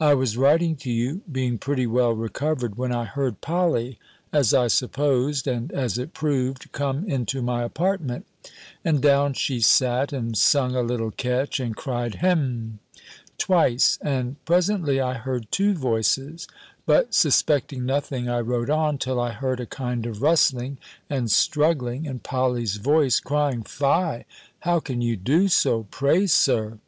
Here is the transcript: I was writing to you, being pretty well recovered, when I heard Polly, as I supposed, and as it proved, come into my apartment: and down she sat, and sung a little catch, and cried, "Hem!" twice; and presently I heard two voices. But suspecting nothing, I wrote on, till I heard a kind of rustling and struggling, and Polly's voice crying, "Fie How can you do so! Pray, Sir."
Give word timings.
I 0.00 0.14
was 0.14 0.36
writing 0.36 0.74
to 0.78 0.90
you, 0.90 1.20
being 1.30 1.56
pretty 1.56 1.86
well 1.86 2.10
recovered, 2.10 2.76
when 2.76 2.90
I 2.90 3.04
heard 3.04 3.40
Polly, 3.40 4.00
as 4.32 4.52
I 4.52 4.66
supposed, 4.66 5.46
and 5.46 5.70
as 5.70 5.96
it 5.96 6.12
proved, 6.12 6.72
come 6.72 7.08
into 7.08 7.40
my 7.40 7.62
apartment: 7.62 8.26
and 8.84 9.00
down 9.00 9.34
she 9.34 9.60
sat, 9.60 10.12
and 10.12 10.36
sung 10.36 10.74
a 10.74 10.82
little 10.82 11.12
catch, 11.12 11.60
and 11.60 11.76
cried, 11.76 12.16
"Hem!" 12.16 12.80
twice; 13.38 13.96
and 14.02 14.44
presently 14.44 15.00
I 15.00 15.14
heard 15.14 15.46
two 15.52 15.74
voices. 15.74 16.48
But 16.84 17.14
suspecting 17.14 17.86
nothing, 17.86 18.28
I 18.28 18.40
wrote 18.40 18.70
on, 18.70 18.98
till 18.98 19.20
I 19.20 19.30
heard 19.30 19.60
a 19.60 19.66
kind 19.66 20.04
of 20.04 20.20
rustling 20.20 20.78
and 21.08 21.30
struggling, 21.30 22.08
and 22.08 22.24
Polly's 22.24 22.74
voice 22.78 23.20
crying, 23.20 23.62
"Fie 23.62 24.24
How 24.62 24.80
can 24.82 25.00
you 25.00 25.16
do 25.16 25.46
so! 25.46 25.86
Pray, 25.92 26.26
Sir." 26.26 26.78